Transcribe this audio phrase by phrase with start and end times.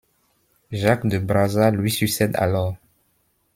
[0.71, 2.75] Jacques de Brazza lui succède alors.